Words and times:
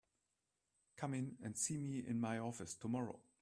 Come 0.97 1.13
in 1.13 1.35
and 1.43 1.55
see 1.55 1.77
me 1.77 1.99
in 1.99 2.19
my 2.19 2.39
office 2.39 2.73
tomorrow. 2.73 3.19